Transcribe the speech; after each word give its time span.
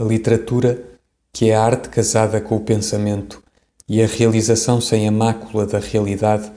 literatura, 0.00 0.82
que 1.32 1.50
é 1.50 1.54
a 1.54 1.62
arte 1.62 1.90
casada 1.90 2.40
com 2.40 2.56
o 2.56 2.64
pensamento 2.64 3.42
e 3.86 4.02
a 4.02 4.06
realização 4.06 4.80
sem 4.80 5.06
a 5.06 5.12
mácula 5.12 5.66
da 5.66 5.78
realidade, 5.78 6.50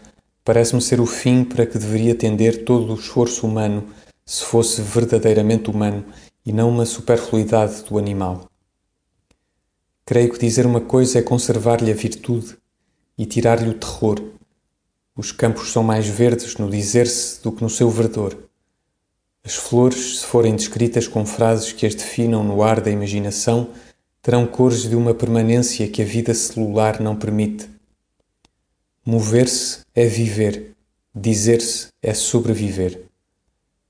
parece-me 0.44 0.82
ser 0.82 1.02
o 1.02 1.06
fim 1.06 1.44
para 1.44 1.66
que 1.66 1.78
deveria 1.78 2.16
tender 2.16 2.64
todo 2.64 2.94
o 2.94 2.96
esforço 2.96 3.46
humano, 3.46 3.90
se 4.26 4.44
fosse 4.46 4.82
verdadeiramente 4.82 5.70
humano 5.70 6.06
e 6.46 6.54
não 6.54 6.70
uma 6.70 6.86
superfluidade 6.86 7.84
do 7.84 7.98
animal. 7.98 8.50
Creio 10.06 10.32
que 10.32 10.40
dizer 10.40 10.66
uma 10.66 10.82
coisa 10.82 11.20
é 11.20 11.22
conservar-lhe 11.22 11.92
a 11.92 11.96
virtude 11.96 12.56
e 13.18 13.26
tirar-lhe 13.26 13.70
o 13.70 13.74
terror. 13.74 14.22
Os 15.16 15.32
campos 15.32 15.72
são 15.72 15.84
mais 15.84 16.08
verdes 16.08 16.58
no 16.58 16.70
dizer-se 16.70 17.42
do 17.42 17.52
que 17.52 17.64
no 17.64 17.70
seu 17.70 17.90
verdor. 17.90 18.45
As 19.46 19.54
flores, 19.54 20.22
se 20.22 20.26
forem 20.26 20.56
descritas 20.56 21.08
com 21.08 21.24
frases 21.24 21.72
que 21.72 21.86
as 21.86 21.94
definam 21.94 22.44
no 22.44 22.64
ar 22.64 22.82
da 22.82 22.90
imaginação, 22.90 23.70
terão 24.20 24.48
cores 24.48 24.90
de 24.90 24.96
uma 24.96 25.14
permanência 25.14 25.88
que 25.88 26.02
a 26.02 26.06
vida 26.06 26.34
celular 26.34 27.00
não 27.00 27.16
permite. 27.16 27.70
Mover-se 29.06 29.82
é 29.94 30.08
viver, 30.08 30.72
dizer-se 31.14 31.90
é 32.02 32.12
sobreviver. 32.12 33.04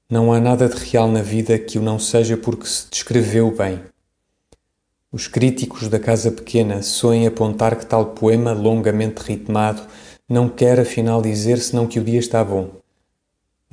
Não 0.10 0.34
há 0.34 0.42
nada 0.42 0.68
de 0.68 0.76
real 0.76 1.08
na 1.10 1.22
vida 1.22 1.58
que 1.58 1.80
o 1.80 1.82
não 1.82 1.98
seja 1.98 2.36
porque 2.36 2.68
se 2.68 2.90
descreveu 2.92 3.50
bem. 3.50 3.82
Os 5.10 5.26
críticos 5.30 5.88
da 5.88 6.00
Casa 6.00 6.34
Pequena 6.34 6.82
soem 6.82 7.26
apontar 7.26 7.78
que 7.78 7.86
tal 7.86 8.08
poema 8.08 8.52
longamente 8.52 9.22
ritmado 9.22 9.84
não 10.28 10.50
quer 10.50 10.82
afinal 10.82 11.22
dizer 11.22 11.60
senão 11.60 11.88
que 11.88 11.98
o 11.98 12.04
dia 12.04 12.20
está 12.20 12.44
bom. 12.44 12.84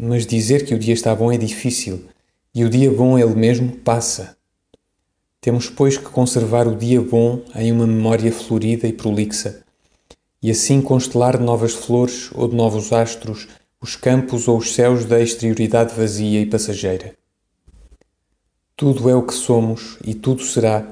Mas 0.04 0.26
dizer 0.26 0.66
que 0.66 0.74
o 0.74 0.78
dia 0.80 0.94
está 0.94 1.14
bom 1.14 1.30
é 1.30 1.38
difícil, 1.38 2.06
e 2.52 2.64
o 2.64 2.68
dia 2.68 2.90
bom 2.90 3.16
ele 3.16 3.36
mesmo 3.36 3.70
passa. 3.70 4.36
Temos, 5.40 5.70
pois, 5.70 5.96
que 5.96 6.06
conservar 6.06 6.66
o 6.66 6.74
dia 6.74 7.00
bom 7.00 7.40
em 7.54 7.70
uma 7.70 7.86
memória 7.86 8.32
florida 8.32 8.88
e 8.88 8.92
prolixa, 8.92 9.62
e 10.42 10.50
assim 10.50 10.82
constelar 10.82 11.38
de 11.38 11.44
novas 11.44 11.72
flores 11.72 12.30
ou 12.34 12.48
de 12.48 12.56
novos 12.56 12.92
astros 12.92 13.46
os 13.80 13.94
campos 13.94 14.48
ou 14.48 14.58
os 14.58 14.74
céus 14.74 15.04
da 15.04 15.20
exterioridade 15.20 15.94
vazia 15.94 16.40
e 16.40 16.46
passageira. 16.46 17.14
Tudo 18.76 19.08
é 19.08 19.14
o 19.14 19.22
que 19.22 19.34
somos 19.34 19.98
e 20.04 20.14
tudo 20.14 20.42
será 20.42 20.84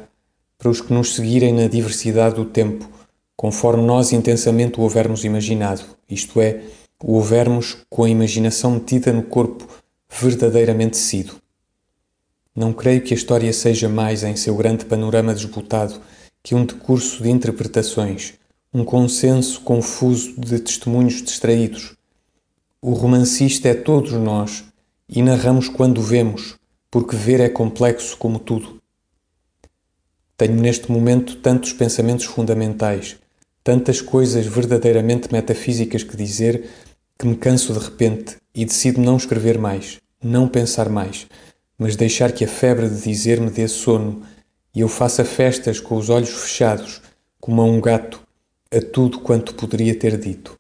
para 0.57 0.71
os 0.71 0.81
que 0.81 0.93
nos 0.93 1.17
seguirem 1.17 1.53
na 1.53 1.67
diversidade 1.67 2.37
do 2.37 2.45
tempo, 2.45 2.89
conforme 3.37 3.83
nós 3.83 4.13
intensamente 4.13 4.79
o 4.79 4.85
houvermos 4.85 5.25
imaginado, 5.25 5.83
isto 6.09 6.41
é, 6.41 6.63
o 7.03 7.15
houvermos 7.15 7.79
com 7.89 8.05
a 8.05 8.11
imaginação 8.11 8.73
metida 8.73 9.13
no 9.13 9.23
corpo 9.23 9.67
verdadeiramente 10.09 10.97
sido. 10.97 11.37
Não 12.55 12.73
creio 12.73 13.01
que 13.01 13.15
a 13.15 13.17
história 13.17 13.53
seja 13.53 13.89
mais, 13.89 14.23
em 14.23 14.37
seu 14.37 14.55
grande 14.57 14.85
panorama 14.85 15.33
desbotado, 15.33 16.01
que 16.43 16.55
um 16.55 16.65
decurso 16.65 17.23
de 17.23 17.31
interpretações, 17.31 18.35
um 18.73 18.85
consenso 18.85 19.61
confuso 19.63 20.39
de 20.39 20.59
testemunhos 20.59 21.23
distraídos. 21.23 21.95
O 22.83 22.93
romancista 22.93 23.69
é 23.69 23.75
todos 23.75 24.13
nós 24.13 24.65
e 25.09 25.23
narramos 25.23 25.69
quando 25.69 26.03
vemos, 26.03 26.57
porque 26.91 27.17
ver 27.17 27.41
é 27.41 27.49
complexo 27.49 28.17
como 28.17 28.39
tudo. 28.39 28.81
Tenho 30.37 30.55
neste 30.55 30.91
momento 30.91 31.37
tantos 31.37 31.73
pensamentos 31.73 32.25
fundamentais, 32.25 33.17
tantas 33.63 34.01
coisas 34.01 34.47
verdadeiramente 34.47 35.31
metafísicas 35.31 36.03
que 36.03 36.17
dizer 36.17 36.69
que 37.21 37.27
me 37.27 37.37
canso 37.37 37.75
de 37.75 37.79
repente 37.79 38.39
e 38.55 38.65
decido 38.65 38.99
não 38.99 39.19
escrever 39.19 39.59
mais, 39.59 39.99
não 40.25 40.49
pensar 40.49 40.89
mais, 40.89 41.27
mas 41.77 41.95
deixar 41.95 42.33
que 42.33 42.47
a 42.47 42.49
febre 42.49 42.89
de 42.89 43.03
dizer 43.03 43.39
me 43.39 43.51
dê 43.51 43.69
sono 43.69 44.23
e 44.75 44.81
eu 44.81 44.89
faça 44.89 45.23
festas 45.23 45.79
com 45.79 45.97
os 45.97 46.09
olhos 46.09 46.31
fechados, 46.31 47.03
como 47.39 47.61
a 47.61 47.65
um 47.67 47.79
gato, 47.79 48.23
a 48.75 48.81
tudo 48.81 49.21
quanto 49.21 49.55
poderia 49.55 49.95
ter 49.95 50.17
dito. 50.17 50.59